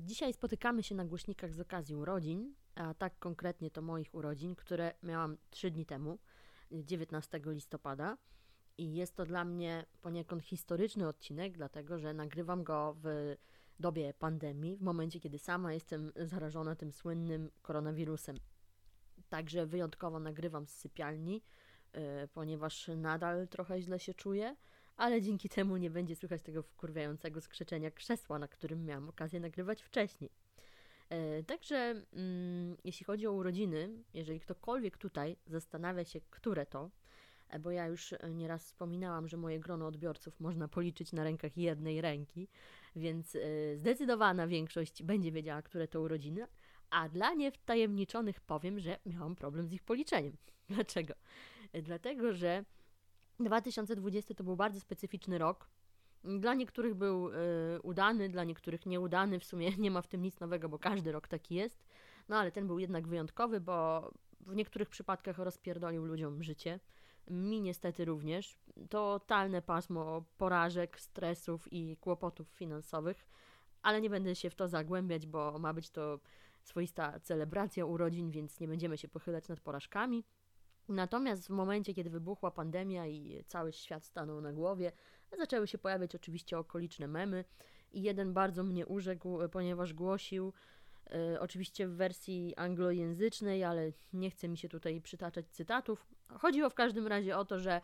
[0.00, 4.94] Dzisiaj spotykamy się na głośnikach z okazji urodzin, a tak konkretnie to moich urodzin, które
[5.02, 6.18] miałam 3 dni temu,
[6.70, 8.18] 19 listopada.
[8.78, 13.36] I jest to dla mnie poniekąd historyczny odcinek, dlatego że nagrywam go w
[13.80, 18.36] dobie pandemii, w momencie kiedy sama jestem zarażona tym słynnym koronawirusem.
[19.28, 21.42] Także wyjątkowo nagrywam z sypialni,
[21.92, 24.56] e, ponieważ nadal trochę źle się czuję,
[24.96, 29.82] ale dzięki temu nie będzie słychać tego wkurwiającego skrzeczenia krzesła, na którym miałam okazję nagrywać
[29.82, 30.30] wcześniej.
[31.12, 36.90] E, Także mm, jeśli chodzi o urodziny, jeżeli ktokolwiek tutaj zastanawia się, które to,
[37.48, 41.56] e, bo ja już e, nieraz wspominałam, że moje grono odbiorców można policzyć na rękach
[41.56, 42.48] jednej ręki,
[42.96, 43.36] więc
[43.76, 46.46] zdecydowana większość będzie wiedziała, które to urodziny,
[46.90, 50.36] a dla niewtajemniczonych powiem, że miałam problem z ich policzeniem.
[50.68, 51.14] Dlaczego?
[51.82, 52.64] Dlatego, że
[53.44, 55.68] 2020 to był bardzo specyficzny rok.
[56.24, 57.32] Dla niektórych był y,
[57.82, 59.40] udany, dla niektórych nieudany.
[59.40, 61.84] W sumie nie ma w tym nic nowego, bo każdy rok taki jest.
[62.28, 66.80] No ale ten był jednak wyjątkowy, bo w niektórych przypadkach rozpierdolił ludziom życie.
[67.30, 68.58] Mi niestety również.
[68.90, 73.28] Totalne pasmo porażek, stresów i kłopotów finansowych.
[73.82, 76.20] Ale nie będę się w to zagłębiać, bo ma być to
[76.62, 80.24] swoista celebracja urodzin, więc nie będziemy się pochylać nad porażkami.
[80.88, 84.92] Natomiast w momencie, kiedy wybuchła pandemia i cały świat stanął na głowie,
[85.38, 87.44] zaczęły się pojawiać oczywiście okoliczne memy
[87.92, 90.52] i jeden bardzo mnie urzekł, ponieważ głosił,
[91.10, 96.06] e, oczywiście w wersji anglojęzycznej, ale nie chcę mi się tutaj przytaczać cytatów.
[96.28, 97.80] Chodziło w każdym razie o to, że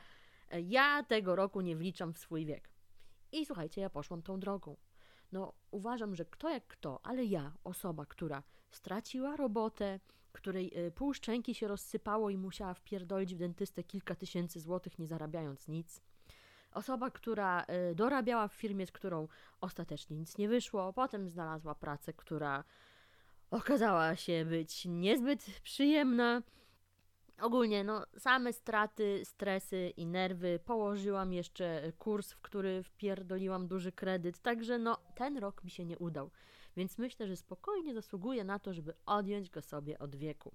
[0.50, 2.68] e, ja tego roku nie wliczam w swój wiek.
[3.32, 4.76] I słuchajcie, ja poszłam tą drogą.
[5.32, 10.00] No, uważam, że kto jak kto, ale ja, osoba, która straciła robotę,
[10.32, 15.06] której y, pół szczęki się rozsypało i musiała wpierdolić w dentystę kilka tysięcy złotych, nie
[15.06, 16.02] zarabiając nic.
[16.72, 19.28] Osoba, która y, dorabiała w firmie, z którą
[19.60, 22.64] ostatecznie nic nie wyszło, potem znalazła pracę, która
[23.50, 26.42] okazała się być niezbyt przyjemna.
[27.40, 30.60] Ogólnie, no, same straty, stresy i nerwy.
[30.64, 35.98] Położyłam jeszcze kurs, w który wpierdoliłam duży kredyt, także no, ten rok mi się nie
[35.98, 36.30] udał.
[36.78, 40.54] Więc myślę, że spokojnie zasługuje na to, żeby odjąć go sobie od wieku.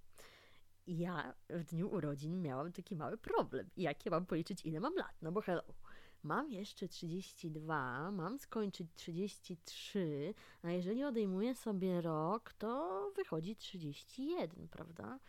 [0.88, 3.70] Ja w dniu urodzin miałam taki mały problem.
[3.78, 5.16] Jakie mam policzyć, ile mam lat?
[5.22, 5.64] No bo hello.
[6.24, 15.20] Mam jeszcze 32, mam skończyć 33, a jeżeli odejmuję sobie rok, to wychodzi 31, prawda?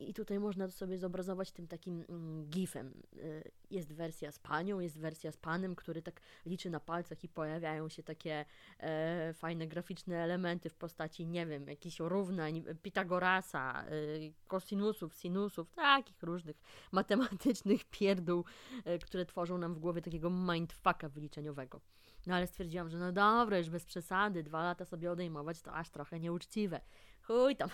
[0.00, 2.94] I tutaj można to sobie zobrazować tym takim mm, gifem.
[3.16, 7.28] Y, Jest wersja z panią, jest wersja z panem, który tak liczy na palcach i
[7.28, 8.44] pojawiają się takie
[8.78, 16.22] e, fajne graficzne elementy w postaci, nie wiem, jakichś równań, Pitagorasa, y, kosinusów, sinusów, takich
[16.22, 16.56] różnych
[16.92, 18.44] matematycznych pierdół,
[18.84, 21.80] e, które tworzą nam w głowie takiego mindfucka wyliczeniowego.
[22.26, 25.90] No ale stwierdziłam, że no dobra, już bez przesady, dwa lata sobie odejmować to aż
[25.90, 26.80] trochę nieuczciwe.
[27.26, 27.70] Chuj tam,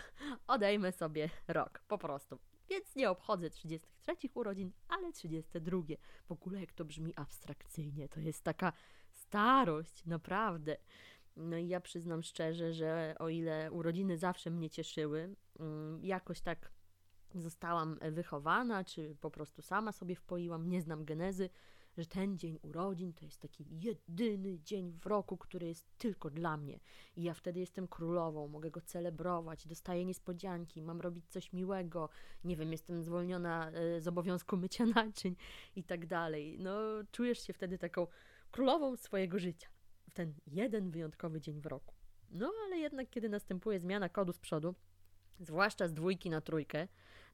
[0.46, 2.38] odejmę sobie rok, po prostu.
[2.70, 5.78] Więc nie obchodzę 33 urodzin, ale 32.
[6.26, 8.72] W ogóle jak to brzmi abstrakcyjnie, to jest taka
[9.10, 10.76] starość, naprawdę.
[11.36, 16.72] No i ja przyznam szczerze, że o ile urodziny zawsze mnie cieszyły, mm, jakoś tak
[17.34, 21.50] zostałam wychowana, czy po prostu sama sobie wpoiłam, nie znam genezy,
[21.98, 26.56] że ten dzień urodzin to jest taki jedyny dzień w roku, który jest tylko dla
[26.56, 26.80] mnie.
[27.16, 32.08] I ja wtedy jestem królową, mogę go celebrować, dostaję niespodzianki, mam robić coś miłego,
[32.44, 35.36] nie wiem, jestem zwolniona e, z obowiązku mycia naczyń
[35.76, 36.58] i tak dalej.
[36.58, 36.80] No,
[37.12, 38.06] czujesz się wtedy taką
[38.50, 39.68] królową swojego życia
[40.08, 41.94] w ten jeden wyjątkowy dzień w roku.
[42.30, 44.74] No, ale jednak, kiedy następuje zmiana kodu z przodu,
[45.40, 46.88] zwłaszcza z dwójki na trójkę,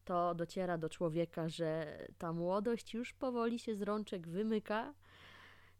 [0.09, 4.95] to dociera do człowieka, że ta młodość już powoli się z rączek wymyka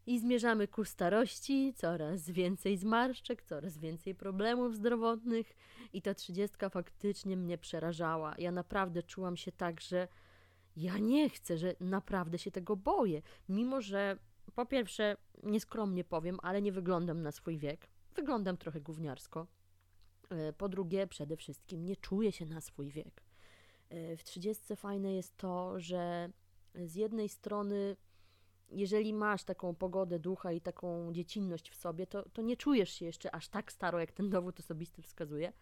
[0.05, 5.55] i zmierzamy ku starości, coraz więcej zmarszczek, coraz więcej problemów zdrowotnych
[5.93, 8.35] i ta trzydziestka faktycznie mnie przerażała.
[8.37, 10.07] Ja naprawdę czułam się tak, że
[10.75, 14.17] ja nie chcę, że naprawdę się tego boję, mimo że
[14.55, 17.87] po pierwsze, nieskromnie powiem, ale nie wyglądam na swój wiek.
[18.15, 19.47] Wyglądam trochę gówniarsko.
[20.29, 23.28] E, Po drugie, przede wszystkim nie czuję się na swój wiek.
[23.89, 26.29] E, W 30 fajne jest to, że
[26.75, 27.95] z jednej strony,
[28.71, 33.05] jeżeli masz taką pogodę ducha i taką dziecinność w sobie, to, to nie czujesz się
[33.05, 35.53] jeszcze aż tak staro, jak ten dowód osobisty wskazuje.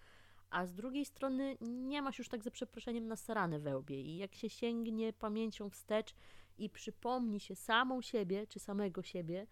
[0.50, 4.35] A z drugiej strony nie masz już tak za przeproszeniem nasrane we łbie i jak
[4.35, 6.15] się sięgnie pamięcią wstecz
[6.57, 9.47] i przypomni się samą siebie czy samego siebie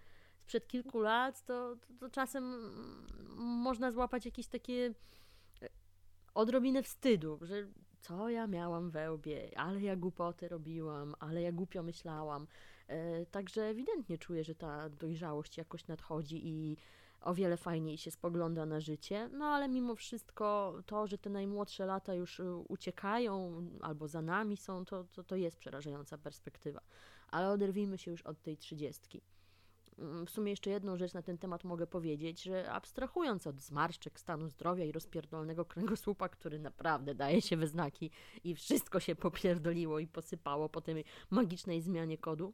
[0.46, 2.54] sprzed kilku lat, to, to, to czasem
[3.38, 4.94] można złapać jakieś takie
[5.62, 5.70] e,
[6.34, 7.68] odrobinę wstydu, że
[8.08, 12.48] co ja miałam we łbie, ale ja głupoty robiłam, ale ja głupio myślałam.
[12.88, 16.78] E, Także ewidentnie czuję, że ta dojrzałość jakoś nadchodzi i
[17.22, 21.86] o wiele fajniej się spogląda na życie, no ale mimo wszystko to, że te najmłodsze
[21.86, 26.82] lata już y, uciekają albo za nami są, to, to, to jest przerażająca perspektywa.
[27.28, 29.22] Ale oderwijmy się już od tej trzydziestki.
[30.00, 34.20] Mm, w sumie jeszcze jedną rzecz na ten temat mogę powiedzieć, że abstrahując od zmarszczek,
[34.20, 38.12] stanu zdrowia i rozpierdolnego kręgosłupa, który naprawdę daje się we znaki
[38.44, 42.54] i wszystko się popierdoliło i posypało po tej magicznej zmianie kodu,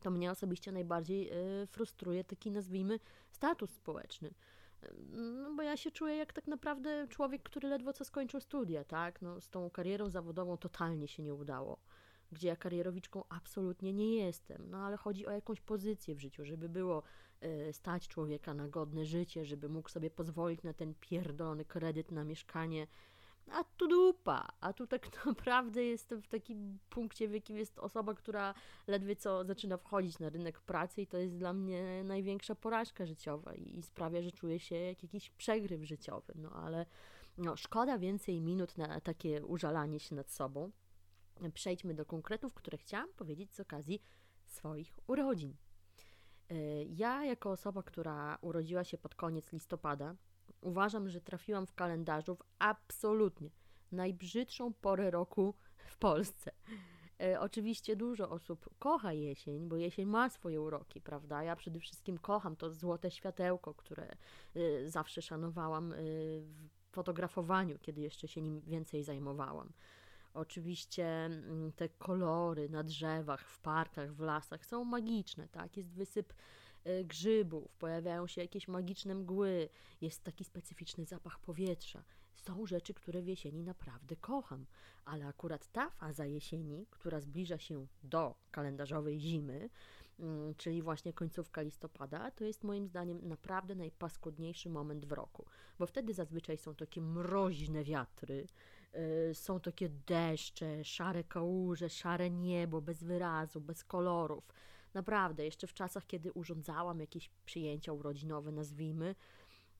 [0.00, 1.32] to mnie osobiście najbardziej
[1.62, 3.00] y, frustruje taki, nazwijmy,
[3.30, 4.34] status społeczny.
[5.12, 9.22] No bo ja się czuję jak tak naprawdę człowiek, który ledwo co skończył studia, tak?
[9.22, 11.78] No, z tą karierą zawodową totalnie się nie udało
[12.32, 16.68] gdzie ja karierowiczką absolutnie nie jestem, no ale chodzi o jakąś pozycję w życiu, żeby
[16.68, 17.02] było
[17.44, 22.24] y, stać człowieka na godne życie, żeby mógł sobie pozwolić na ten pierdolony kredyt na
[22.24, 22.86] mieszkanie,
[23.52, 28.14] a tu dupa, a tu tak naprawdę jestem w takim punkcie, w jakim jest osoba,
[28.14, 28.54] która
[28.86, 33.54] ledwie co zaczyna wchodzić na rynek pracy i to jest dla mnie największa porażka życiowa
[33.54, 36.86] i, i sprawia, że czuję się jak jakiś przegryw życiowy, no ale
[37.38, 40.70] no, szkoda więcej minut na takie użalanie się nad sobą
[41.52, 44.02] przejdźmy do konkretów, które chciałam powiedzieć z okazji
[44.46, 45.56] swoich urodzin.
[46.50, 50.16] E, ja, jako osoba, która urodziła się pod koniec listopada,
[50.60, 53.50] uważam, że trafiłam w kalendarzu w absolutnie
[53.92, 56.50] najbrzydszą porę roku w Polsce.
[57.22, 61.42] E, oczywiście dużo osób kocha jesień, bo jesień ma swoje uroki, prawda?
[61.42, 64.08] Ja przede wszystkim kocham to złote światełko, które
[64.54, 69.72] e, zawsze szanowałam w fotografowaniu, kiedy jeszcze się nim więcej zajmowałam.
[70.34, 75.76] Oczywiście mm, te kolory na drzewach, w parkach, w lasach są magiczne, tak?
[75.76, 76.32] Jest wysyp
[76.86, 79.68] y, grzybów, pojawiają się jakieś magiczne mgły,
[80.00, 82.04] jest taki specyficzny zapach powietrza.
[82.34, 84.66] Są rzeczy, które w jesieni naprawdę kocham,
[85.04, 89.70] ale akurat ta faza jesieni, która zbliża się do kalendarzowej zimy,
[90.18, 95.46] mm, czyli właśnie końcówka listopada, to jest moim zdaniem naprawdę najpaskudniejszy moment w roku,
[95.78, 98.46] bo wtedy zazwyczaj są takie mroźne wiatry,
[99.32, 104.44] są takie deszcze, szare kałuże, szare niebo, bez wyrazu, bez kolorów.
[104.94, 109.14] Naprawdę, jeszcze w czasach, kiedy urządzałam jakieś przyjęcia urodzinowe, nazwijmy,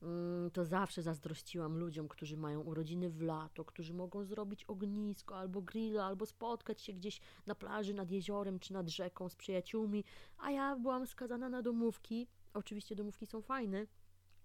[0.01, 5.61] mm, to zawsze zazdrościłam ludziom, którzy mają urodziny w lato, którzy mogą zrobić ognisko albo
[5.61, 10.03] grilla, albo spotkać się gdzieś na plaży nad jeziorem czy nad rzeką z przyjaciółmi,
[10.37, 12.27] a ja byłam skazana na domówki.
[12.53, 13.87] Oczywiście domówki są fajne,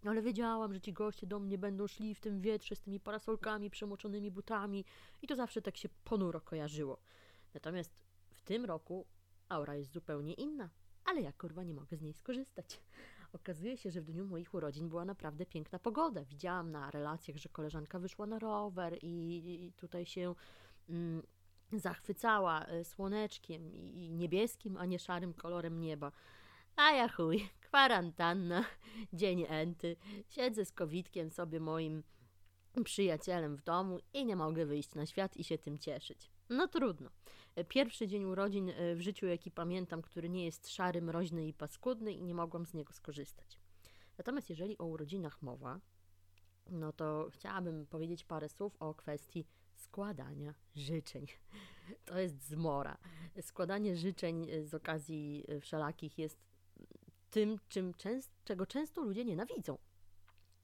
[0.05, 3.71] ale wiedziałam, że ci goście do mnie będą szli w tym wietrze z tymi parasolkami,
[3.71, 4.85] przemoczonymi butami
[5.23, 6.99] i to zawsze tak się ponuro kojarzyło.
[7.55, 7.91] Natomiast
[8.31, 9.07] w tym roku
[9.49, 10.69] aura jest zupełnie inna,
[11.05, 12.81] ale ja kurwa nie mogę z niej skorzystać.
[13.33, 16.25] Okazuje się, że w dniu moich urodzin była naprawdę piękna pogoda.
[16.25, 20.35] Widziałam na relacjach, że koleżanka wyszła na rower i, tutaj się
[20.89, 21.23] mm,
[21.73, 26.13] zachwycała e, słoneczkiem i niebieskim, a nie szarym kolorem nieba.
[26.77, 28.65] A ja chuj, kwarantanna,
[29.13, 29.97] dzień enty,
[30.29, 32.03] siedzę z kowitkiem sobie moim
[32.85, 36.31] przyjacielem w domu i nie mogę wyjść na świat i się tym cieszyć.
[36.49, 37.11] No trudno.
[37.69, 42.13] Pierwszy dzień urodzin e, w życiu, jaki pamiętam, który nie jest szary, mroźny i paskudny
[42.13, 43.61] i nie mogłam z niego skorzystać.
[44.19, 45.81] Natomiast jeżeli o urodzinach mowa,
[46.71, 51.27] no to chciałabym powiedzieć parę słów o kwestii składania życzeń.
[52.05, 52.99] To jest zmora.
[53.41, 56.46] Składanie życzeń z okazji e, wszelakich jest
[57.37, 59.79] tym, czym częst, czego często ludzie nienawidzą.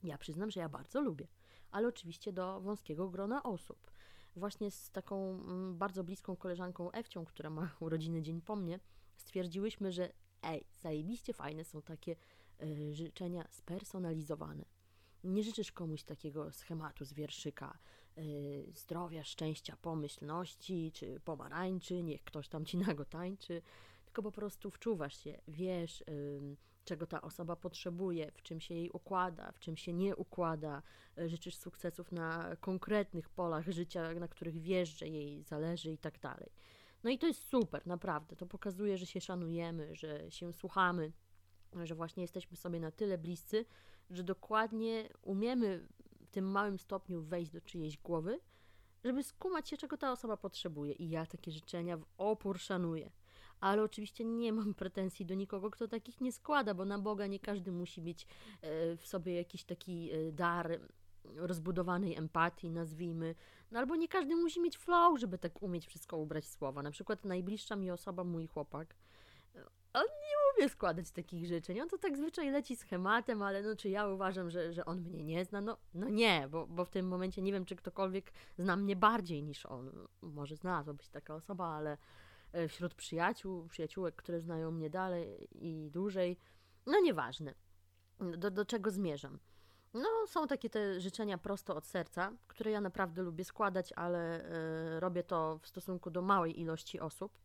[0.03, 1.27] Ja przyznam, że ja bardzo lubię,
[1.71, 3.91] ale oczywiście do wąskiego grona osób.
[4.37, 8.81] Właśnie z taką mm, bardzo bliską koleżanką Ewcią, która ma urodziny dzień po mnie,
[9.17, 10.13] stwierdziłyśmy, że
[10.43, 12.17] ej, zajebiście fajne są takie
[12.63, 14.65] y, życzenia spersonalizowane.
[15.25, 17.79] Nie życzysz komuś takiego schematu z wierszyka
[18.19, 23.63] y, zdrowia, szczęścia, pomyślności, czy pomarańczy, niech ktoś tam ci nago tańczy,
[24.13, 26.05] tylko po prostu wczuwasz się, wiesz,
[26.85, 30.83] czego ta osoba potrzebuje, w czym się jej układa, w czym się nie układa.
[31.19, 36.19] E, życzysz sukcesów na konkretnych polach życia, na których wiesz, że jej zależy i tak
[36.19, 36.53] dalej.
[37.05, 38.37] No i to jest super, naprawdę.
[38.37, 41.13] To pokazuje, że się szanujemy, że się słuchamy,
[41.85, 43.65] że właśnie jesteśmy sobie na tyle bliscy,
[44.11, 45.89] że dokładnie umiemy
[46.21, 48.41] w tym małym stopniu wejść do czyjejś głowy,
[49.05, 50.93] żeby skumać się, czego ta osoba potrzebuje.
[50.93, 53.11] I ja takie życzenia w opór szanuję
[53.63, 57.39] ale oczywiście nie mam pretensji do nikogo, kto takich nie składa, bo na Boga nie
[57.39, 58.27] każdy musi mieć
[58.63, 60.81] e, w sobie jakiś taki e, dar
[61.37, 63.35] rozbudowanej empatii, nazwijmy,
[63.71, 66.83] no albo nie każdy musi mieć flow, żeby tak umieć wszystko ubrać słowa.
[66.83, 68.95] Na przykład najbliższa mi osoba, mój chłopak,
[69.93, 71.81] on nie umie składać takich życzeń.
[71.81, 75.25] On to tak zwyczaj leci schematem, ale no czy ja uważam, że, że on mnie
[75.25, 75.61] nie zna?
[75.61, 79.43] No, no nie, bo, bo w tym momencie nie wiem, czy ktokolwiek zna mnie bardziej
[79.43, 79.91] niż on.
[80.23, 81.97] Może znalazłaby się taka osoba, ale E,
[82.69, 86.39] wśród przyjaciół, przyjaciółek, które znają mnie dalej i dłużej.
[86.87, 87.55] No nieważne.
[88.39, 89.39] do, do czego zmierzam?
[89.95, 94.45] No, są takie te życzenia prosto od serca, które ja naprawdę lubię składać, ale
[94.97, 97.39] y, robię to w stosunku do małej ilości osób.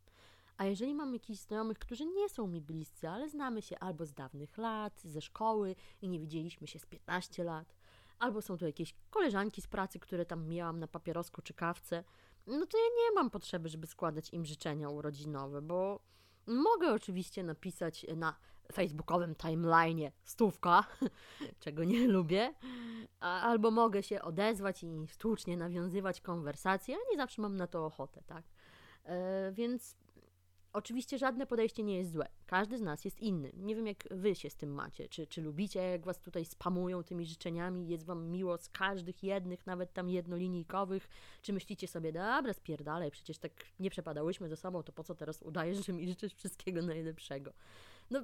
[0.57, 4.13] A jeżeli mam jakichś znajomych, którzy nie są mi bliscy, ale znamy się albo z
[4.13, 7.75] dawnych lat, ze szkoły i nie widzieliśmy się z 15 lat,
[8.19, 12.03] albo są to jakieś koleżanki z pracy, które tam miałam na papierosku czy kawce,
[12.47, 15.99] no to ja nie mam potrzeby, żeby składać im życzenia urodzinowe, bo
[16.47, 18.35] mogę oczywiście napisać na
[18.73, 20.83] facebookowym timeline'ie stówka,
[21.59, 22.53] czego nie lubię,
[23.19, 28.21] albo mogę się odezwać i sztucznie nawiązywać konwersacje, a nie zawsze mam na to ochotę,
[28.27, 28.43] tak?
[29.03, 29.95] E, więc
[30.77, 32.27] Oczywiście żadne podejście nie jest złe.
[32.45, 33.51] Każdy z nas jest inny.
[33.53, 35.09] Nie wiem, jak wy się z tym macie.
[35.09, 39.65] Czy, czy lubicie, jak was tutaj spamują tymi życzeniami, jest wam miło z każdych jednych,
[39.65, 41.09] nawet tam jednolinijkowych?
[41.41, 45.41] Czy myślicie sobie, dobra, spierdalaj, przecież tak nie przepadałyśmy ze sobą, to po co teraz
[45.41, 47.53] udajesz, że mi życzysz wszystkiego najlepszego?
[48.11, 48.21] No,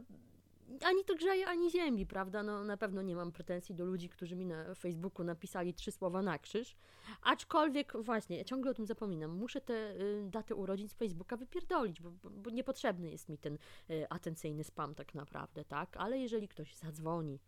[0.82, 2.44] ani to grzeje, ani ziemi, prawda?
[2.44, 6.22] No na pewno nie mam pretensji do ludzi, którzy mi na Facebooku napisali trzy słowa
[6.22, 6.76] na krzyż.
[7.22, 9.32] Aczkolwiek właśnie, ja ciągle o tym zapominam.
[9.32, 13.58] Muszę te y, daty urodzin z Facebooka wypierdolić, bo, bo, bo niepotrzebny jest mi ten
[13.90, 15.98] y, atencyjny spam tak naprawdę, tak?
[15.98, 17.40] Ale jeżeli ktoś zadzwoni,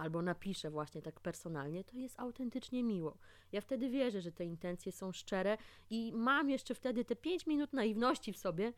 [0.00, 3.16] albo napisze właśnie tak personalnie, to jest autentycznie miło.
[3.52, 5.58] Ja wtedy wierzę, że te intencje są szczere
[5.90, 8.72] i mam jeszcze wtedy te 5 minut naiwności w sobie,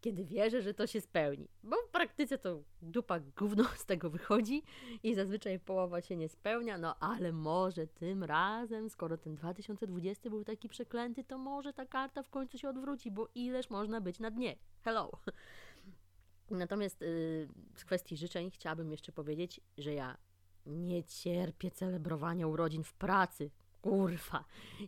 [0.00, 1.48] kiedy wierzę, że to się spełni.
[1.62, 4.62] Bo w praktyce to dupa gówno z tego wychodzi
[5.02, 10.44] i zazwyczaj połowa się nie spełnia, no ale może tym razem, skoro ten 2020 był
[10.44, 14.30] taki przeklęty, to może ta karta w końcu się odwróci, bo ileż można być na
[14.30, 14.56] dnie.
[14.84, 15.10] Hello!
[16.50, 20.16] Natomiast yy, z kwestii życzeń chciałabym jeszcze powiedzieć, że ja
[20.66, 23.50] nie cierpię celebrowania urodzin w pracy.
[23.82, 24.44] Kurwa,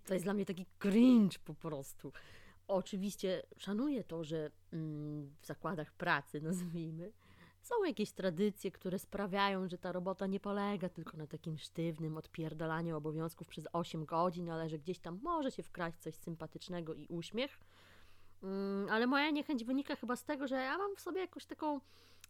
[0.06, 2.12] to jest dla mnie taki cringe po prostu.
[2.68, 7.12] Oczywiście szanuję to, że mm, w zakładach pracy, nazwijmy,
[7.62, 12.96] są jakieś tradycje, które sprawiają, że ta robota nie polega tylko na takim sztywnym odpierdalaniu
[12.96, 17.60] obowiązków przez 8 godzin, ale że gdzieś tam może się wkraść coś sympatycznego i uśmiech.
[18.42, 21.80] Mm, ale moja niechęć wynika chyba z tego, że ja mam w sobie jakąś taką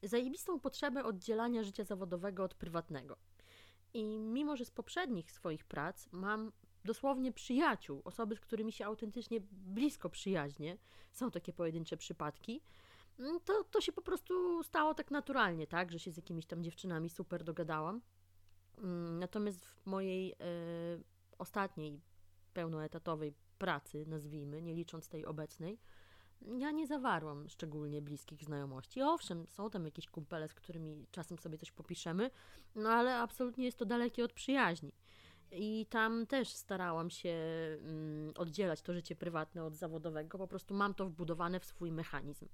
[0.03, 3.17] zajebistą potrzebę oddzielania życia zawodowego od prywatnego.
[3.95, 6.53] I mimo, że z poprzednich swoich prac mam
[6.85, 10.77] dosłownie przyjaciół, osoby, z którymi się autentycznie blisko przyjaźnie,
[11.13, 12.61] są takie pojedyncze przypadki,
[13.19, 16.63] mm, to, to się po prostu stało tak naturalnie, tak, że się z jakimiś tam
[16.63, 18.01] dziewczynami super dogadałam.
[18.79, 20.37] Mm, natomiast w mojej y,
[21.39, 22.01] ostatniej
[22.55, 25.79] pełnoetatowej pracy, nazwijmy, nie licząc tej obecnej,
[26.59, 29.03] ja nie zawarłam szczególnie bliskich znajomości.
[29.03, 32.31] Owszem, są tam jakieś kumpele, z którymi czasem sobie coś popiszemy,
[32.75, 34.93] no ale absolutnie jest to dalekie od przyjaźni.
[35.53, 37.31] I tam też starałam się
[37.81, 40.39] mm, oddzielać to życie prywatne od zawodowego.
[40.39, 42.49] Po prostu mam to wbudowane w swój mechanizm.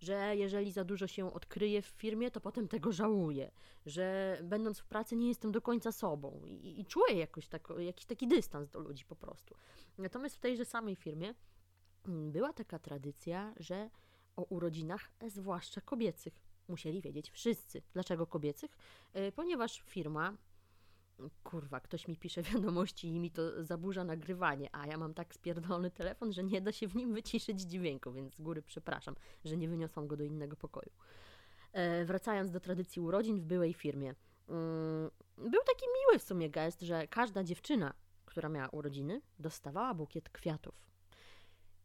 [0.00, 3.50] Że jeżeli za dużo się odkryję w firmie, to potem tego żałuję.
[3.86, 8.06] Że będąc w pracy nie jestem do końca sobą i, i czuję jakoś tak, jakiś
[8.06, 9.54] taki dystans do ludzi po prostu.
[9.98, 11.34] Natomiast w tejże samej firmie
[12.08, 13.90] mm, była taka tradycja, że
[14.36, 16.34] o urodzinach, zwłaszcza kobiecych,
[16.68, 17.82] musieli wiedzieć wszyscy.
[17.92, 18.76] Dlaczego kobiecych?
[19.12, 20.36] E, ponieważ firma
[21.42, 25.90] kurwa, ktoś mi pisze wiadomości i mi to zaburza nagrywanie, a ja mam tak spierdolony
[25.90, 29.68] telefon, że nie da się w nim wyciszyć dźwięku, więc z góry przepraszam, że nie
[29.68, 30.90] wyniosłam go do innego pokoju.
[31.72, 34.14] E, wracając do tradycji urodzin w byłej firmie.
[34.48, 40.28] Mm, był taki miły w sumie gest, że każda dziewczyna, która miała urodziny, dostawała bukiet
[40.28, 40.74] kwiatów.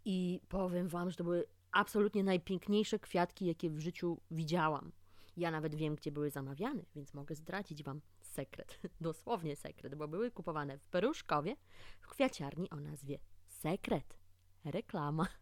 [0.06, 4.92] I powiem wam, że to były absolutnie najpiękniejsze kwiatki, jakie w życiu widziałam.
[5.38, 8.02] Ja nawet wiem, gdzie były zamawiane, więc mogę zdradzić wam
[8.36, 11.56] sekret, dosłownie sekret, bo były kupowane w Peruszkowie
[12.00, 14.18] w kwiaciarni o nazwie Sekret.
[14.66, 15.28] Reklama.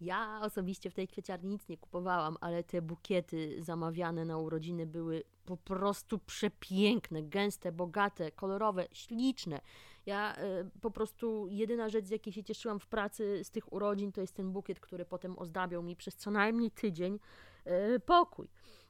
[0.00, 5.22] Ja osobiście w tej kwiaciarni nic nie kupowałam, ale te bukiety zamawiane na urodziny były
[5.44, 9.60] po prostu przepiękne, gęste, bogate, kolorowe, śliczne.
[10.06, 14.12] Ja y, po prostu jedyna rzecz, z jakiej się cieszyłam w pracy z tych urodzin,
[14.12, 17.18] to jest ten bukiet, który potem ozdabiał mi przez co najmniej tydzień
[17.66, 18.48] y, pokój.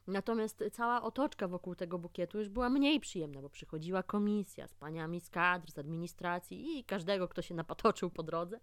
[0.08, 5.20] Natomiast cała otoczka wokół tego bukietu już była mniej przyjemna, bo przychodziła komisja z paniami
[5.20, 8.60] z kadr, z administracji i każdego, kto się napatoczył po drodze,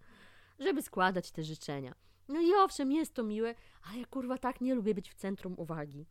[0.59, 1.95] żeby składać te życzenia.
[2.27, 3.55] No i owszem, jest to miłe,
[3.89, 6.05] ale ja kurwa tak nie lubię być w centrum uwagi.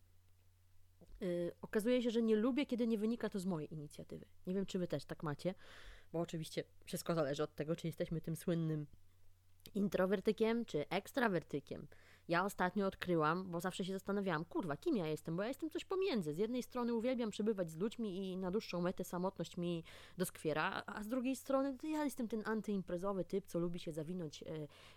[1.20, 4.26] Yy, okazuje się, że nie lubię, kiedy nie wynika to z mojej inicjatywy.
[4.46, 5.54] Nie wiem, czy wy też tak macie,
[6.12, 8.86] bo oczywiście wszystko zależy od tego, czy jesteśmy tym słynnym
[9.74, 11.86] introwertykiem czy ekstrawertykiem.
[12.28, 15.84] Ja ostatnio odkryłam, bo zawsze się zastanawiałam, kurwa, kim ja jestem, bo ja jestem coś
[15.84, 16.34] pomiędzy.
[16.34, 19.84] Z jednej strony uwielbiam przebywać z ludźmi i na dłuższą metę samotność mi
[20.18, 24.46] doskwiera, a z drugiej strony ja jestem ten antyimprezowy typ, co lubi się zawinąć e,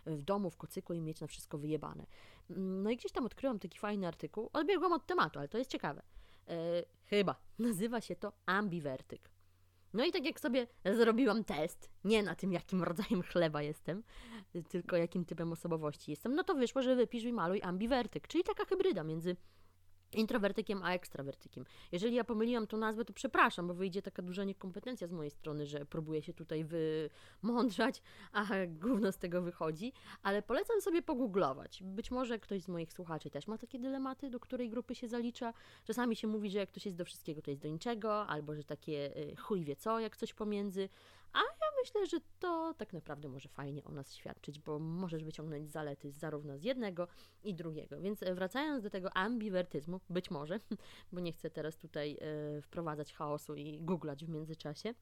[0.05, 2.05] w domu, w kocyku i mieć na wszystko wyjebane.
[2.49, 5.71] Mm, no i gdzieś tam odkryłam taki fajny artykuł, odbiegłam od tematu, ale to jest
[5.71, 6.01] ciekawe
[6.49, 9.29] E, chyba nazywa się to ambiwertyk.
[9.93, 14.03] No i tak jak sobie zrobiłam test, nie na tym, jakim rodzajem chleba jestem,
[14.69, 18.65] tylko jakim typem osobowości jestem, no to wyszło, że wypisz i maluj ambiwertyk, czyli taka
[18.65, 19.35] hybryda między
[20.13, 21.65] introwertykiem a ekstrawertykiem.
[21.91, 25.65] Jeżeli ja pomyliłam tą nazwę, to przepraszam, bo wyjdzie taka duża niekompetencja z mojej strony,
[25.65, 26.65] że próbuję się tutaj
[27.43, 31.83] wymądrzać, a gówno z tego wychodzi, ale polecam sobie pogooglować.
[31.83, 35.53] Być może ktoś z moich słuchaczy też ma takie dylematy, do której grupy się zalicza.
[35.85, 38.63] Czasami się mówi, że jak ktoś jest do wszystkiego, to jest do niczego, albo że
[38.63, 40.89] takie y, chuj wie co, jak coś pomiędzy,
[41.37, 45.71] a ja myślę, że to tak naprawdę może fajnie o nas świadczyć, bo możesz wyciągnąć
[45.71, 47.07] zalety zarówno z jednego
[47.43, 48.01] i drugiego.
[48.01, 50.59] Więc e, wracając do tego ambiwertyzmu, być może,
[51.13, 54.93] bo nie chcę teraz tutaj e, wprowadzać chaosu i googlać w międzyczasie,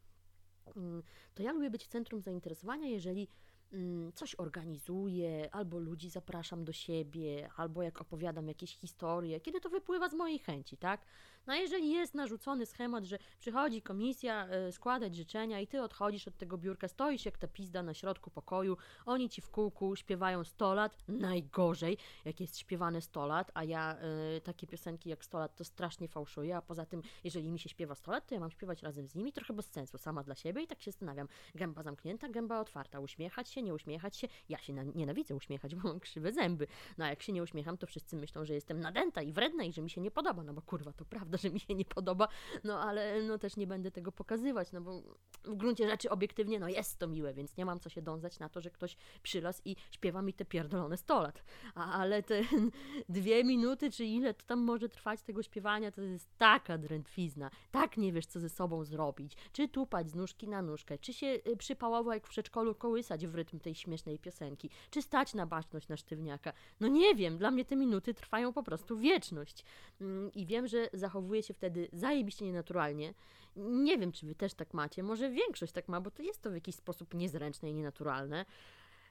[0.75, 3.27] mm, to ja lubię być w centrum zainteresowania, jeżeli
[3.73, 9.69] mm, coś organizuję, albo ludzi zapraszam do siebie, albo jak opowiadam jakieś historie, kiedy to
[9.69, 11.05] wypływa z mojej chęci, tak?
[11.47, 16.27] No a jeżeli jest narzucony schemat, że przychodzi komisja y, składać życzenia i ty odchodzisz
[16.27, 20.43] od tego biurka, stoisz jak ta pizda na środku pokoju, oni ci w kółku śpiewają
[20.43, 23.97] 100 lat, najgorzej jak jest śpiewane 100 lat, a ja
[24.37, 27.69] y, takie piosenki jak 100 lat to strasznie fałszuję, a poza tym jeżeli mi się
[27.69, 30.35] śpiewa 100 lat, to ja mam śpiewać razem z nimi, trochę bez sensu, sama dla
[30.35, 34.57] siebie i tak się zastanawiam, gęba zamknięta, gęba otwarta, uśmiechać się, nie uśmiechać się, ja
[34.57, 37.87] się na, nienawidzę uśmiechać, bo mam krzywe zęby, no a jak się nie uśmiecham, to
[37.87, 40.61] wszyscy myślą, że jestem nadęta i wredna i że mi się nie podoba, no bo
[40.61, 42.27] kurwa, to prawda, że mi się nie podoba,
[42.63, 45.01] no ale no też nie będę tego pokazywać, no bo
[45.43, 48.49] w gruncie rzeczy obiektywnie, no jest to miłe, więc nie mam co się dąsać na
[48.49, 51.43] to, że ktoś przylas i śpiewa mi te pierdolone 100 lat.
[51.75, 52.41] A, ale te
[53.09, 57.97] dwie minuty, czy ile to tam może trwać tego śpiewania, to jest taka drętwizna, tak
[57.97, 61.57] nie wiesz, co ze sobą zrobić, czy tupać z nóżki na nóżkę, czy się y,
[61.57, 65.97] przypałowo jak w przedszkolu kołysać w rytm tej śmiesznej piosenki, czy stać na baczność na
[65.97, 66.53] sztywniaka.
[66.79, 69.65] No nie wiem, dla mnie te minuty trwają po prostu wieczność.
[70.01, 73.13] Mm, I wiem, że zachowuję zachowuje się wtedy zajebiście nienaturalnie.
[73.55, 76.51] Nie wiem, czy wy też tak macie, może większość tak ma, bo to jest to
[76.51, 78.45] w jakiś sposób niezręczne i nienaturalne.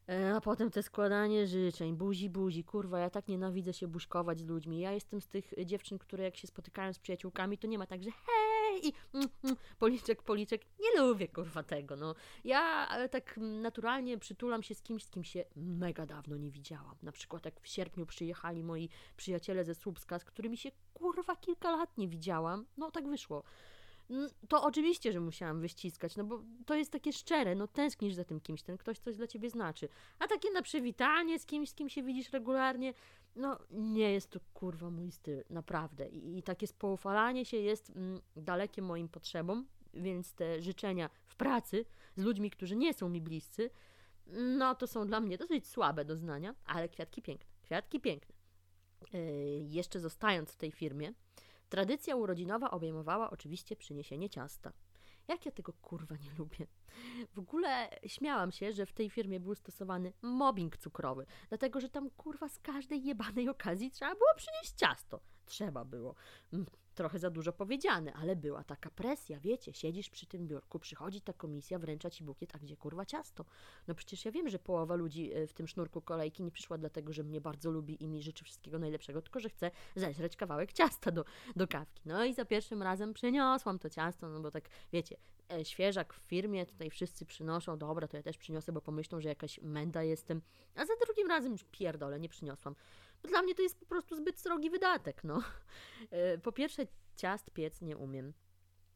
[0.08, 4.46] E, a potem te składanie życzeń, buzi, buzi, kurwa, ja tak nienawidzę się buźkować z
[4.46, 4.80] ludźmi.
[4.80, 8.02] Ja jestem z tych dziewczyn, które jak się spotykają z przyjaciółkami, to nie ma tak,
[8.02, 10.62] że hej i mm, mm, policzek, policzek.
[10.80, 12.14] Nie lubię, kurwa, tego, no.
[12.44, 16.96] Ja tak naturalnie przytulam się z kimś, z kim się mega dawno nie widziałam.
[17.02, 21.76] Na przykład jak w sierpniu przyjechali moi przyjaciele ze Słupska, z którymi się, kurwa, kilka
[21.76, 22.66] lat nie widziałam.
[22.76, 23.44] No, tak wyszło
[24.48, 28.40] to oczywiście, że musiałam wyściskać, no bo to jest takie szczere, no tęsknisz za tym
[28.40, 29.88] kimś, ten ktoś coś dla ciebie znaczy.
[30.18, 32.94] A takie na przywitanie z kimś, z kim się widzisz regularnie,
[33.36, 36.08] no nie jest to kurwa mój styl, naprawdę.
[36.08, 41.84] I, i takie spoufalanie się jest mm, dalekie moim potrzebom, więc te życzenia w pracy
[42.16, 43.70] z ludźmi, którzy nie są mi bliscy,
[44.58, 48.34] no to są dla mnie dosyć słabe doznania, ale kwiatki piękne, kwiatki piękne.
[49.12, 49.20] Yy,
[49.68, 51.12] jeszcze zostając w tej firmie,
[51.68, 54.72] Tradycja urodzinowa obejmowała oczywiście przyniesienie ciasta.
[55.28, 56.66] Jak ja tego kurwa nie lubię.
[57.34, 62.10] W ogóle śmiałam się, że w tej firmie był stosowany mobbing cukrowy, dlatego że tam
[62.10, 65.20] kurwa z każdej jebanej okazji trzeba było przynieść ciasto.
[65.46, 66.14] Trzeba było.
[66.52, 71.20] Mm, trochę za dużo powiedziane, ale była taka presja, wiecie, siedzisz przy tym biurku, przychodzi
[71.20, 73.44] ta komisja, wręcza ci bukiet, a gdzie kurwa ciasto?
[73.88, 77.12] No przecież ja wiem, że połowa ludzi e, w tym sznurku kolejki nie przyszła dlatego,
[77.12, 81.10] że mnie bardzo lubi i mi życzy wszystkiego najlepszego, tylko że chce zeżreć kawałek ciasta
[81.10, 81.24] do,
[81.56, 82.02] do kawki.
[82.04, 85.16] No i za pierwszym razem przyniosłam to ciasto, no bo tak, wiecie,
[85.52, 89.28] e, świeżak w firmie, tutaj wszyscy przynoszą, dobra, to ja też przyniosę, bo pomyślą, że
[89.28, 90.42] jakaś menda jestem,
[90.74, 92.74] a za drugim razem już pierdolę, nie przyniosłam.
[93.28, 95.42] Dla mnie to jest po prostu zbyt srogi wydatek, no.
[96.10, 98.32] E, po pierwsze, ciast piec nie umiem.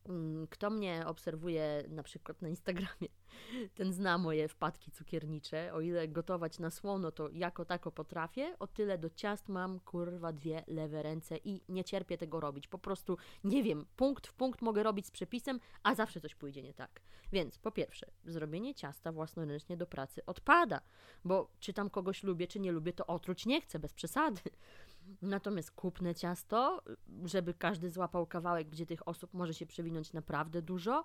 [0.09, 3.09] Mm, kto mnie obserwuje na przykład na Instagramie,
[3.75, 5.73] ten zna moje wpadki cukiernicze.
[5.75, 10.33] O ile gotować na słono to jako tako potrafię, o tyle do ciast mam kurwa
[10.33, 12.69] dwie lewe ręce i nie cierpię tego robić.
[12.69, 16.63] Po prostu nie wiem, punkt w punkt mogę robić z przepisem, a zawsze coś pójdzie
[16.63, 17.01] nie tak.
[17.33, 20.81] Więc po pierwsze, zrobienie ciasta własnoręcznie do pracy odpada,
[21.25, 24.41] bo czy tam kogoś lubię, czy nie lubię, to otruć nie chcę, bez przesady.
[25.23, 26.83] Natomiast kupne ciasto,
[27.25, 31.05] żeby każdy złapał kawałek, gdzie tych osób może się przewinąć naprawdę dużo,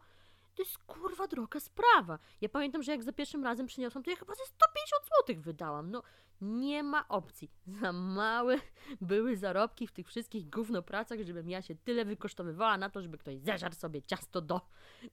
[0.56, 2.20] to jest kurwa droga sprawa.
[2.42, 5.92] Ja pamiętam, że jak za pierwszym razem przyniosłam, to ja chyba ze 150 zł wydałam.
[5.92, 6.04] No,
[6.42, 7.52] nie ma opcji.
[7.82, 8.58] Za małe
[9.02, 13.40] były zarobki w tych wszystkich gównopracach, żebym ja się tyle wykosztowywała na to, żeby ktoś
[13.40, 14.62] zeżarł sobie ciasto do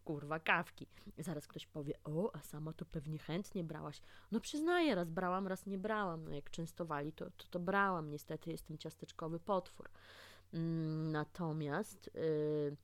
[0.05, 0.87] kurwa kawki.
[1.18, 4.03] Zaraz ktoś powie, o, a sama to pewnie chętnie brałaś.
[4.31, 6.24] No przyznaję, raz brałam, raz nie brałam.
[6.24, 8.11] No jak częstowali, to, to, to brałam.
[8.11, 9.90] Niestety jestem ciasteczkowy potwór.
[10.53, 12.76] Mm, natomiast yy,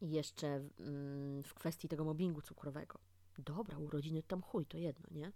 [0.00, 2.98] jeszcze yy, w kwestii tego mobbingu cukrowego.
[3.38, 5.32] Dobra, urodziny tam chuj, to jedno, nie?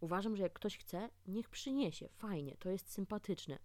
[0.00, 3.58] Uważam, że jak ktoś chce, niech przyniesie, fajnie, to jest sympatyczne.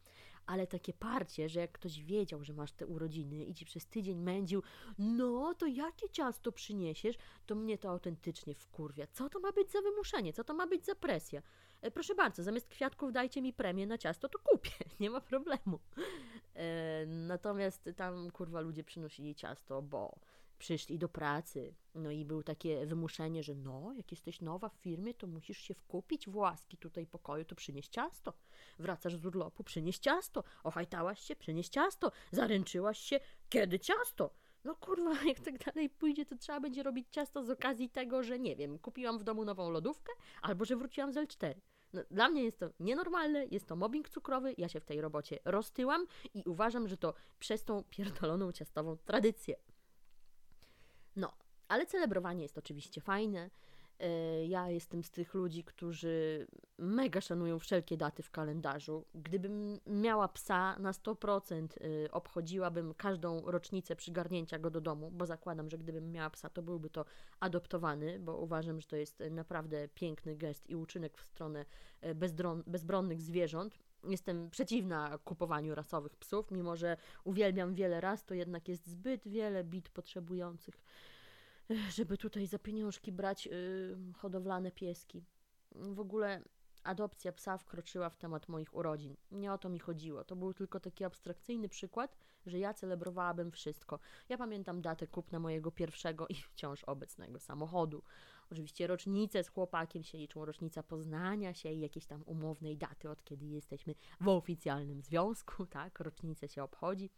[0.45, 4.17] ale takie parcie, że jak ktoś wiedział, że masz te urodziny i ci przez tydzień
[4.19, 4.63] mędził,
[4.97, 9.07] no to jakie ciasto przyniesiesz, to mnie to autentycznie wkurwia.
[9.07, 10.33] Co to ma być za wymuszenie?
[10.33, 11.41] Co to ma być za presja?
[11.81, 15.79] E, proszę bardzo, zamiast kwiatków dajcie mi premię na ciasto, to kupię, nie ma problemu.
[16.57, 20.19] E, natomiast tam kurwa ludzie przynosili ciasto, bo
[20.57, 25.13] przyszli do pracy, no i było takie wymuszenie, że no, jak jesteś nowa w firmie,
[25.13, 28.33] to musisz się wkupić w łaski tutaj pokoju, to przynieś ciasto.
[28.79, 30.43] Wracasz z urlopu, przynieś ciasto.
[30.63, 32.11] Ochajtałaś się, przynieś ciasto.
[32.31, 34.33] Zaręczyłaś się, kiedy ciasto?
[34.63, 38.39] No kurwa, jak tak dalej pójdzie, to trzeba będzie robić ciasto z okazji tego, że
[38.39, 41.55] nie wiem, kupiłam w domu nową lodówkę, albo że wróciłam z L4.
[41.97, 45.39] No, dla mnie jest to nienormalne, jest to mobbing cukrowy, ja się w tej robocie
[45.45, 49.55] roztyłam i uważam, że to przez tą pierdoloną ciastową tradycję.
[51.15, 51.33] No,
[51.67, 53.49] ale celebrowanie jest oczywiście fajne.
[53.99, 59.05] E, ja jestem z tych ludzi, którzy mega szanują wszelkie daty w kalendarzu.
[59.15, 61.67] Gdybym miała psa na 100%,
[62.05, 66.61] e, obchodziłabym każdą rocznicę przygarnięcia go do domu, bo zakładam, że gdybym miała psa, to
[66.61, 67.05] byłby to
[67.39, 71.65] adoptowany, bo uważam, że to jest naprawdę piękny gest i uczynek w stronę
[72.01, 72.15] e,
[72.67, 73.79] bezbronnych zwierząt.
[74.03, 79.63] Jestem przeciwna kupowaniu rasowych psów, mimo że uwielbiam wiele ras, to jednak jest zbyt wiele
[79.63, 80.83] bit potrzebujących
[81.89, 85.25] żeby tutaj za pieniążki brać yy, hodowlane pieski.
[85.71, 86.41] W ogóle
[86.83, 89.15] adopcja psa wkroczyła w temat moich urodzin.
[89.31, 90.23] Nie o to mi chodziło.
[90.23, 93.99] To był tylko taki abstrakcyjny przykład, że ja celebrowałabym wszystko.
[94.29, 98.03] Ja pamiętam datę kupna mojego pierwszego i wciąż obecnego samochodu.
[98.51, 103.23] Oczywiście rocznice z chłopakiem się liczą, rocznica poznania się i jakieś tam umownej daty, od
[103.23, 105.99] kiedy jesteśmy w oficjalnym związku, tak?
[105.99, 107.09] Rocznicę się obchodzi.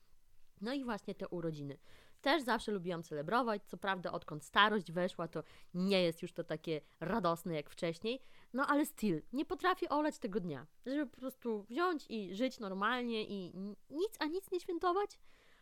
[0.61, 1.77] No i właśnie te urodziny.
[2.21, 3.61] Też zawsze lubiłam celebrować.
[3.65, 8.21] Co prawda, odkąd starość weszła, to nie jest już to takie radosne jak wcześniej.
[8.53, 10.67] No ale styl, nie potrafię olać tego dnia.
[10.85, 13.53] Żeby po prostu wziąć i żyć normalnie i
[13.89, 15.19] nic, a nic nie świętować.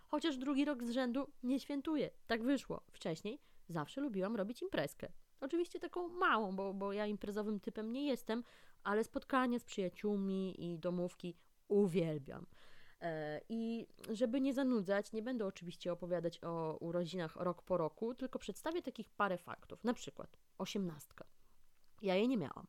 [0.07, 2.09] Chociaż drugi rok z rzędu nie świętuję.
[2.27, 2.81] Tak wyszło.
[2.91, 3.39] Wcześniej
[3.69, 5.11] zawsze lubiłam robić imprezkę.
[5.41, 8.43] Oczywiście taką małą, bo, bo ja imprezowym typem nie jestem,
[8.83, 11.35] ale spotkania z przyjaciółmi i domówki
[11.67, 12.45] uwielbiam.
[13.01, 18.39] E, I żeby nie zanudzać, nie będę oczywiście opowiadać o urodzinach rok po roku, tylko
[18.39, 19.83] przedstawię takich parę faktów.
[19.83, 21.25] Na przykład osiemnastka.
[22.01, 22.67] Ja jej nie miałam.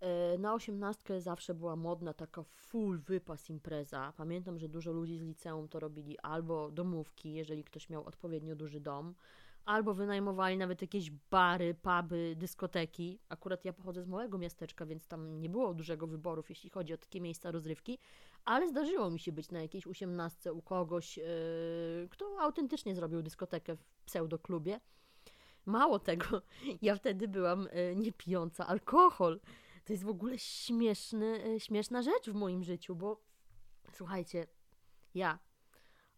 [0.00, 4.12] E, na osiemnastkę zawsze była modna taka full wypas impreza.
[4.16, 8.80] Pamiętam, że dużo ludzi z liceum to robili albo domówki, jeżeli ktoś miał odpowiednio duży
[8.80, 9.14] dom,
[9.64, 13.18] albo wynajmowali nawet jakieś bary, puby, dyskoteki.
[13.28, 16.98] Akurat ja pochodzę z małego miasteczka, więc tam nie było dużego wyborów, jeśli chodzi o
[16.98, 17.98] takie miejsca rozrywki,
[18.44, 21.24] ale zdarzyło mi się być na jakiejś osiemnastce u kogoś, yy,
[22.10, 24.80] kto autentycznie zrobił dyskotekę w pseudoklubie.
[25.66, 26.42] Mało tego,
[26.82, 29.40] ja wtedy byłam yy, niepijąca alkohol.
[29.84, 33.20] To jest w ogóle śmieszny, yy, śmieszna rzecz w moim życiu, bo
[33.92, 34.46] słuchajcie,
[35.14, 35.38] ja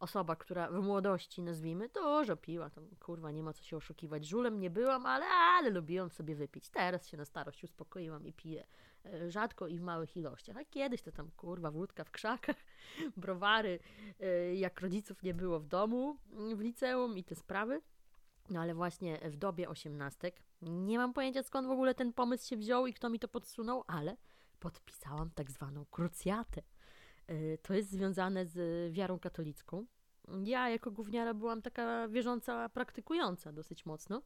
[0.05, 4.27] osoba, która w młodości, nazwijmy, dużo piła, to kurwa, nie ma co się oszukiwać.
[4.27, 6.71] Żulem nie byłam, ale, ale lubiłam sobie wypić.
[6.71, 8.67] Teraz się na starość uspokoiłam i piję
[9.05, 10.57] e, rzadko i w małych ilościach.
[10.57, 12.57] A kiedyś to tam, kurwa, wódka w krzakach,
[13.17, 13.79] browary,
[14.21, 16.17] e, jak rodziców nie było w domu,
[16.55, 17.83] w liceum i te sprawy.
[18.51, 22.57] No ale właśnie w dobie osiemnastek, nie mam pojęcia skąd w ogóle ten pomysł się
[22.57, 24.17] wziął i kto mi to podsunął, ale
[24.61, 26.63] podpisałam tak zwaną krucjatę.
[27.27, 29.87] E, to jest związane z wiarą katolicką.
[30.45, 34.23] Ja jako gówniara byłam taka wierząca, praktykująca dosyć mocno.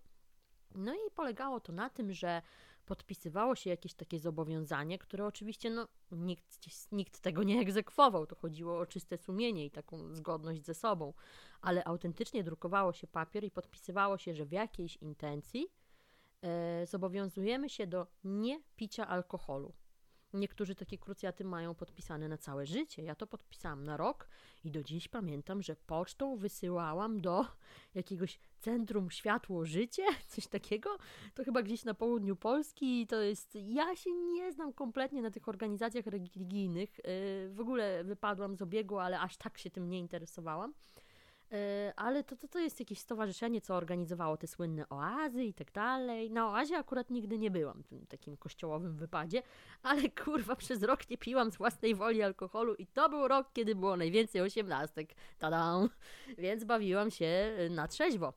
[0.75, 2.43] No i polegało to na tym, że
[2.89, 6.59] podpisywało się jakieś takie zobowiązanie, które oczywiście no, nikt,
[6.93, 8.27] nikt tego nie egzekwował.
[8.27, 11.13] To chodziło o czyste sumienie i taką zgodność ze sobą,
[11.61, 15.69] ale autentycznie drukowało się papier i podpisywało się, że w jakiejś intencji
[16.43, 19.73] e, zobowiązujemy się do nie picia alkoholu.
[20.33, 23.03] Niektórzy takie krucjaty mają podpisane na całe życie.
[23.03, 24.29] Ja to podpisałam na rok
[24.64, 27.45] i do dziś pamiętam, że pocztą wysyłałam do
[27.95, 30.91] jakiegoś Centrum Światło Życie, coś takiego.
[31.35, 33.07] To chyba gdzieś na południu Polski.
[33.07, 33.55] To jest.
[33.55, 36.99] Ja się nie znam kompletnie na tych organizacjach religijnych.
[36.99, 37.03] Y,
[37.55, 40.75] w ogóle wypadłam z obiegu, ale aż tak się tym nie interesowałam.
[41.53, 45.73] E, ale to, to, to jest jakieś stowarzyszenie, co organizowało te słynne oazy i tak
[45.73, 46.31] dalej.
[46.31, 49.43] Na oazie akurat nigdy nie byłam, w tym takim kościołowym wypadzie,
[49.83, 53.75] ale kurwa przez rok nie piłam z własnej woli alkoholu i to był rok, kiedy
[53.75, 55.15] było najwięcej osiemnastek.
[55.39, 55.89] Tada!
[56.39, 58.33] Więc bawiłam się na trzeźwo.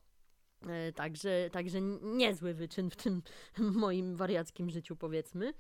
[0.68, 3.22] E, także, także niezły wyczyn w tym
[3.58, 5.54] moim wariackim życiu, powiedzmy.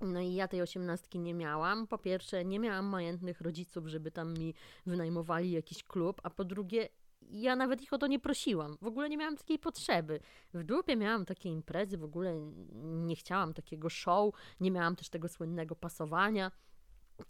[0.00, 1.86] No i ja tej osiemnastki nie miałam.
[1.86, 4.54] Po pierwsze, nie miałam majętnych rodziców, żeby tam mi
[4.86, 6.88] wynajmowali jakiś klub, a po drugie,
[7.30, 8.76] ja nawet ich o to nie prosiłam.
[8.82, 10.20] W ogóle nie miałam takiej potrzeby.
[10.54, 12.40] W dupie miałam takie imprezy, w ogóle
[12.82, 16.50] nie chciałam takiego show, nie miałam też tego słynnego pasowania.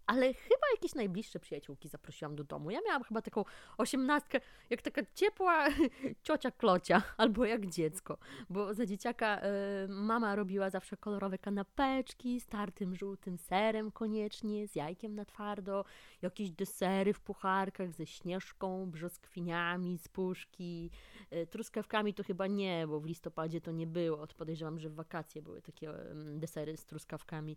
[0.07, 2.71] Ale chyba jakieś najbliższe przyjaciółki zaprosiłam do domu.
[2.71, 3.45] Ja miałam chyba taką
[3.79, 5.69] osiemnastkę, jak taka ciepła
[6.27, 8.19] ciocia klocia, albo jak dziecko,
[8.51, 9.41] bo za dzieciaka
[9.85, 15.85] y, mama robiła zawsze kolorowe kanapeczki z tartym żółtym serem koniecznie, z jajkiem na twardo,
[16.23, 20.91] jakieś desery w pucharkach ze śnieżką, brzoskwiniami z puszki,
[21.33, 24.27] y, truskawkami to chyba nie, bo w listopadzie to nie było.
[24.27, 25.95] Podejrzewam, że w wakacje były takie y,
[26.39, 27.57] desery z truskawkami.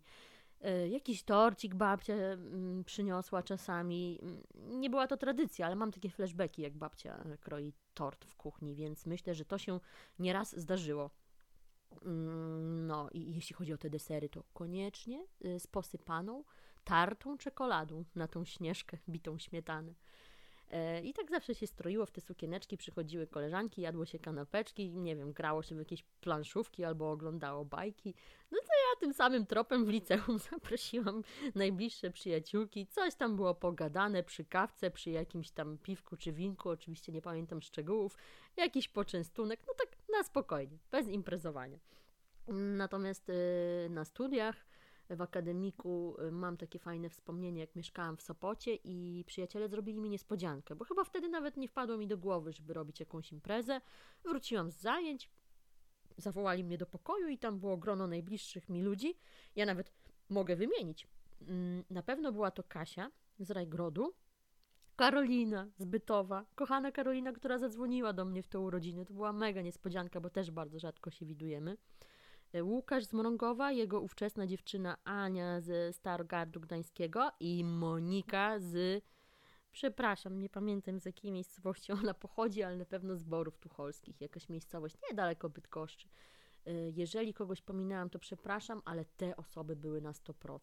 [0.60, 4.18] E, jakiś torcik babcia mm, przyniosła czasami.
[4.54, 9.06] Nie była to tradycja, ale mam takie flashbacki, jak babcia kroi tort w kuchni, więc
[9.06, 9.80] myślę, że to się
[10.18, 11.10] nieraz zdarzyło.
[12.02, 16.44] Mm, no i jeśli chodzi o te desery, to koniecznie y, z posypaną
[16.84, 19.94] tartą czekoladą na tą śnieżkę bitą śmietanę.
[20.70, 25.16] E, I tak zawsze się stroiło w te sukieneczki, przychodziły koleżanki, jadło się kanapeczki, nie
[25.16, 28.14] wiem, grało się w jakieś planszówki albo oglądało bajki.
[28.50, 31.22] No to ja tym samym tropem w liceum zaprosiłam
[31.54, 32.86] najbliższe przyjaciółki.
[32.86, 37.62] Coś tam było pogadane przy kawce, przy jakimś tam piwku czy winku, oczywiście nie pamiętam
[37.62, 38.16] szczegółów,
[38.56, 41.78] jakiś poczęstunek, no tak na spokojnie, bez imprezowania.
[42.76, 43.34] Natomiast yy,
[43.90, 44.69] na studiach
[45.16, 50.10] w akademiku y, mam takie fajne wspomnienie, jak mieszkałam w Sopocie i przyjaciele zrobili mi
[50.10, 53.80] niespodziankę, bo chyba wtedy nawet nie wpadło mi do głowy, żeby robić jakąś imprezę.
[54.24, 55.30] Wróciłam z zajęć,
[56.16, 59.14] zawołali mnie do pokoju i tam było grono najbliższych mi ludzi.
[59.56, 59.92] Ja nawet
[60.28, 61.06] mogę wymienić.
[61.48, 64.14] Mm, na pewno była to Kasia z Rajgrodu,
[64.96, 69.04] Karolina z Bytowa, kochana Karolina, która zadzwoniła do mnie w tę urodzinę.
[69.04, 71.76] To była mega niespodzianka, bo też bardzo rzadko się widujemy.
[72.58, 79.04] Łukasz z Morągowa, jego ówczesna dziewczyna Ania ze Starogardu Gdańskiego i Monika z
[79.72, 84.48] przepraszam, nie pamiętam z jakiej miejscowości ona pochodzi, ale na pewno z Borów Tucholskich, jakaś
[84.48, 86.08] miejscowość niedaleko Bydgoszczy.
[86.68, 90.58] Y, jeżeli kogoś pominęłam, to przepraszam, ale te osoby były na 100%.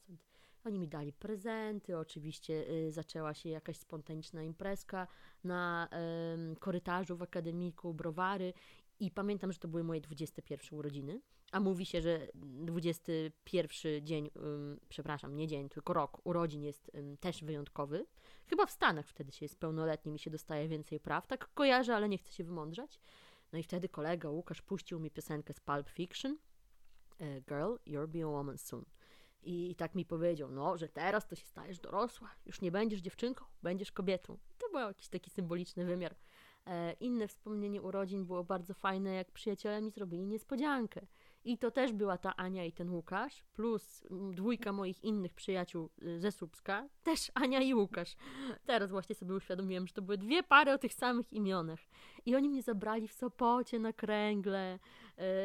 [0.65, 5.07] Oni mi dali prezenty, oczywiście y, zaczęła się jakaś spontaniczna imprezka
[5.43, 5.89] na
[6.59, 8.53] korytarzu w akademiku, browary
[8.99, 11.21] i pamiętam, że to były moje 21 urodziny.
[11.51, 17.17] A mówi się, że 21 dzień, um, przepraszam, nie dzień, tylko rok urodzin jest um,
[17.17, 18.05] też wyjątkowy.
[18.47, 21.27] Chyba w Stanach wtedy się jest pełnoletnim i się dostaje więcej praw.
[21.27, 22.99] Tak kojarzę, ale nie chcę się wymądrzać.
[23.53, 26.37] No i wtedy kolega Łukasz puścił mi piosenkę z Pulp Fiction.
[27.19, 28.85] E, Girl, you'll be a woman soon.
[29.43, 33.01] I, I tak mi powiedział, no, że teraz to się stajesz dorosła, już nie będziesz
[33.01, 34.37] dziewczynką, będziesz kobietą.
[34.57, 36.15] To był jakiś taki symboliczny wymiar.
[36.65, 41.07] E, inne wspomnienie urodzin było bardzo fajne, jak przyjaciele mi zrobili niespodziankę.
[41.47, 46.19] I to też była ta Ania i ten Łukasz, plus dwójka moich innych przyjaciół y,
[46.19, 48.15] ze Słupska, też Ania i Łukasz.
[48.65, 51.79] Teraz właśnie sobie uświadomiłem, że to były dwie pary o tych samych imionach.
[52.25, 54.79] I oni mnie zabrali w Sopocie na kręgle.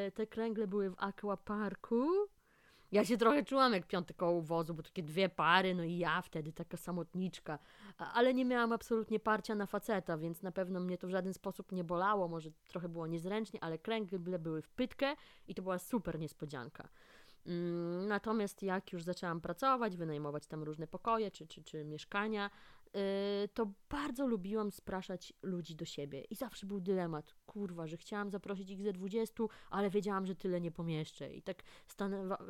[0.08, 2.08] Y, te kręgle były w Aquaparku
[2.92, 6.22] ja się trochę czułam jak piąty koło wozu, bo takie dwie pary, no i ja
[6.22, 7.58] wtedy taka samotniczka.
[7.98, 11.72] Ale nie miałam absolutnie parcia na faceta, więc na pewno mnie to w żaden sposób
[11.72, 12.28] nie bolało.
[12.28, 15.14] Może trochę było niezręcznie, ale kręgle były w pytkę
[15.48, 16.88] i to była super niespodzianka.
[17.46, 22.50] Mm, natomiast jak już zaczęłam pracować, wynajmować tam różne pokoje czy, czy, czy mieszkania,
[23.54, 26.24] to bardzo lubiłam spraszać ludzi do siebie.
[26.30, 30.60] I zawsze był dylemat, kurwa, że chciałam zaprosić ich ze 20, ale wiedziałam, że tyle
[30.60, 31.34] nie pomieszczę.
[31.34, 31.62] I tak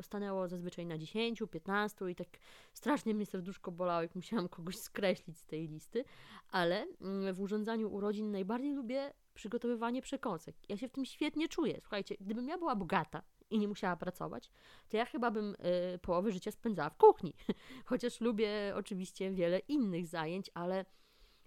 [0.03, 2.29] stanęło zazwyczaj na 10, 15 i tak
[2.73, 6.05] strasznie mnie serduszko bolało, jak musiałam kogoś skreślić z tej listy.
[6.51, 10.57] Ale mm, w urządzaniu urodzin najbardziej lubię przygotowywanie przekąsek.
[10.69, 11.81] Ja się w tym świetnie czuję.
[11.81, 14.51] Słuchajcie, gdybym ja była bogata, i nie musiała pracować,
[14.89, 15.55] to ja chyba bym
[15.95, 17.35] y, połowę życia spędzała w kuchni.
[17.85, 20.85] Chociaż lubię oczywiście wiele innych zajęć, ale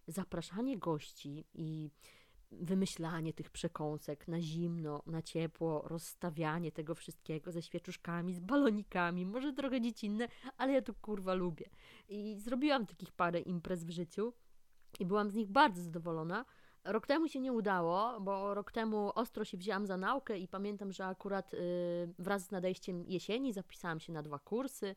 [0.08, 1.90] zapraszanie gości i
[2.52, 9.54] wymyślanie tych przekąsek na zimno, na ciepło, rozstawianie tego wszystkiego ze świeczuszkami, z balonikami, może
[9.54, 11.70] trochę dziecinne, ale ja to kurwa lubię.
[12.10, 14.34] I zrobiłam takich parę imprez w życiu
[15.00, 16.46] i byłam z nich bardzo zadowolona.
[16.86, 20.92] Rok temu się nie udało, bo rok temu ostro się wzięłam za naukę i pamiętam,
[20.92, 21.58] że akurat y,
[22.20, 24.96] wraz z nadejściem jesieni zapisałam się na dwa kursy.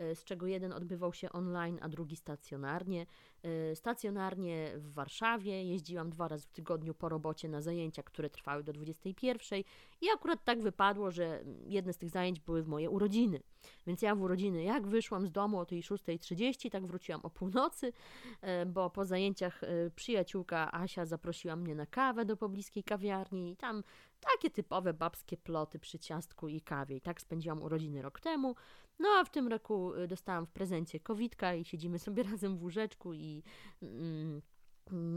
[0.00, 3.06] E, z czego jeden odbywał się online, a drugi stacjonarnie.
[3.42, 8.64] E, stacjonarnie w Warszawie jeździłam dwa razy w tygodniu po robocie na zajęcia, które trwały
[8.64, 9.62] do 21
[10.00, 13.40] i akurat tak wypadło, że jedne z tych zajęć były w moje urodziny.
[13.86, 17.92] Więc ja w urodziny, jak wyszłam z domu o tej 6.30, tak wróciłam o północy,
[18.40, 19.60] e, bo po zajęciach
[19.96, 23.82] przyjaciółka Asia zaprosiła mnie na kawę do pobliskiej kawiarni i tam
[24.20, 26.96] takie typowe babskie ploty przy ciastku i kawie.
[26.96, 28.54] I tak spędziłam urodziny rok temu.
[29.00, 32.62] No a w tym roku y, dostałam w prezencie kowidka i siedzimy sobie razem w
[32.62, 33.42] łóżeczku i
[33.82, 34.42] mm,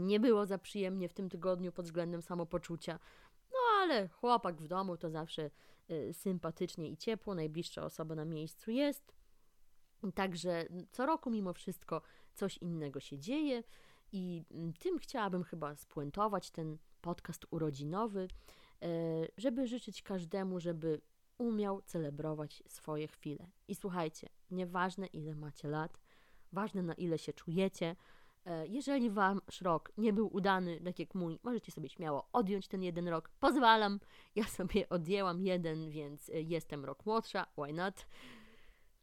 [0.06, 2.98] nie było za przyjemnie w tym tygodniu pod względem samopoczucia.
[3.52, 5.50] No ale chłopak w domu to zawsze
[5.90, 9.14] y, sympatycznie i ciepło, najbliższa osoba na miejscu jest.
[10.14, 12.02] Także co roku mimo wszystko
[12.34, 13.62] coś innego się dzieje
[14.12, 18.28] i mm, tym chciałabym chyba spuentować ten podcast urodzinowy,
[18.82, 18.88] e,
[19.36, 21.00] żeby życzyć każdemu, żeby
[21.38, 23.50] umiał celebrować swoje chwile.
[23.68, 26.00] I słuchajcie, nieważne ile macie lat,
[26.52, 27.96] ważne na ile się czujecie.
[28.46, 32.82] E, jeżeli wasz rok nie był udany, tak jak mój, możecie sobie śmiało odjąć ten
[32.82, 33.28] jeden rok.
[33.40, 34.00] Pozwalam,
[34.34, 38.06] ja sobie odjęłam jeden, więc e, jestem rok młodsza, why not?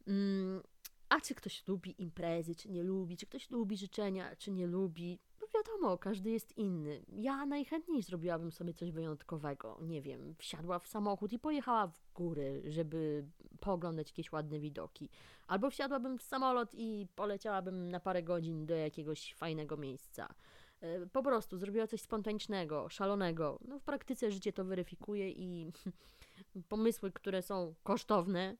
[0.06, 0.62] Mm,
[1.08, 5.18] a czy ktoś lubi imprezy, czy nie lubi, czy ktoś lubi życzenia, czy nie lubi,
[5.66, 7.02] wiadomo, każdy jest inny.
[7.08, 9.78] Ja najchętniej zrobiłabym sobie coś wyjątkowego.
[9.82, 13.24] Nie wiem, wsiadła w samochód i pojechała w góry, żeby
[13.60, 15.08] pooglądać jakieś ładne widoki.
[15.46, 20.34] Albo wsiadłabym w samolot i poleciałabym na parę godzin do jakiegoś fajnego miejsca.
[20.80, 23.58] E, po prostu zrobiła coś spontanicznego, szalonego.
[23.68, 25.72] No w praktyce życie to weryfikuje i
[26.68, 28.56] pomysły, które są kosztowne,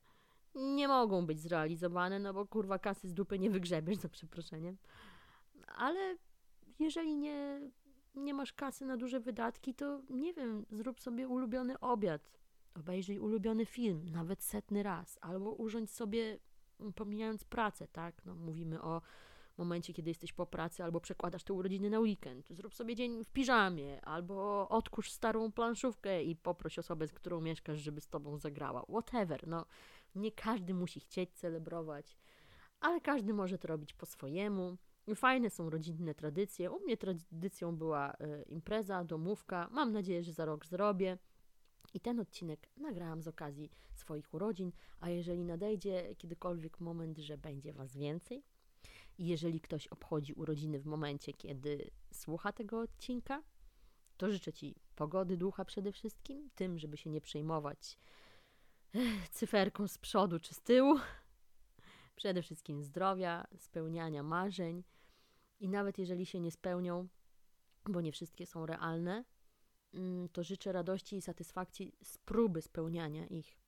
[0.55, 4.77] nie mogą być zrealizowane, no bo kurwa kasy z dupy nie wygrzebiesz, za przeproszeniem.
[5.77, 6.17] Ale
[6.83, 7.61] jeżeli nie,
[8.15, 12.31] nie masz kasy na duże wydatki, to nie wiem, zrób sobie ulubiony obiad,
[12.75, 16.39] obejrzyj ulubiony film, nawet setny raz, albo urządź sobie,
[16.95, 18.25] pomijając pracę, tak?
[18.25, 19.03] No, mówimy o
[19.59, 22.47] momencie, kiedy jesteś po pracy, albo przekładasz te urodziny na weekend.
[22.51, 27.79] Zrób sobie dzień w piżamie, albo odkurz starą planszówkę i poproś osobę, z którą mieszkasz,
[27.79, 28.85] żeby z tobą zagrała.
[28.89, 29.49] Whatever.
[29.49, 29.67] No,
[30.15, 32.17] nie każdy musi chcieć celebrować,
[32.81, 34.77] ale każdy może to robić po swojemu.
[35.15, 36.71] Fajne są rodzinne tradycje.
[36.71, 39.69] U mnie tradycją była y, impreza, domówka.
[39.71, 41.19] Mam nadzieję, że za rok zrobię.
[41.95, 47.73] I ten odcinek nagrałam z okazji swoich urodzin, a jeżeli nadejdzie kiedykolwiek moment, że będzie
[47.73, 48.43] Was więcej,
[49.19, 53.43] i jeżeli ktoś obchodzi urodziny w momencie, kiedy słucha tego odcinka,
[54.17, 57.99] to życzę Ci pogody ducha przede wszystkim, tym, żeby się nie przejmować
[59.31, 60.99] cyferką z przodu czy z tyłu.
[62.15, 64.85] Przede wszystkim zdrowia, spełniania marzeń
[65.61, 67.09] i nawet jeżeli się nie spełnią,
[67.85, 69.25] bo nie wszystkie są realne,
[69.95, 73.59] mm, to życzę radości i satysfakcji z próby spełniania ich,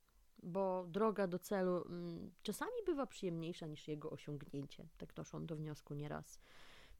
[0.42, 4.88] bo droga do celu mm, czasami bywa przyjemniejsza niż jego osiągnięcie.
[4.98, 6.40] Tak doszłam do wniosku nieraz.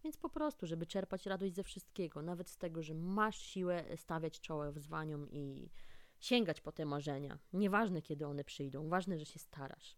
[0.04, 4.40] Więc po prostu, żeby czerpać radość ze wszystkiego, nawet z tego, że masz siłę stawiać
[4.40, 5.70] czoło wyzwaniom i
[6.20, 7.38] sięgać po te marzenia.
[7.52, 9.96] Nieważne, kiedy one przyjdą, ważne, że się starasz.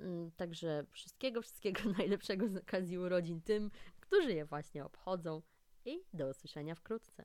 [0.00, 5.42] Mm, także wszystkiego, wszystkiego najlepszego z okazji urodzin tym, którzy je właśnie obchodzą
[5.84, 7.24] i do usłyszenia wkrótce.